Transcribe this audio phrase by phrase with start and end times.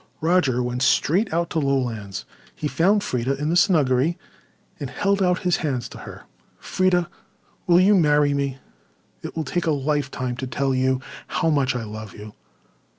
[0.19, 2.25] Roger went straight out to Lowlands.
[2.55, 4.17] He found Freda in the snuggery
[4.79, 6.23] and held out his hands to her.
[6.59, 7.05] "Freda,
[7.67, 8.57] will you marry me?
[9.21, 12.33] It will take a lifetime to tell you how much I love you."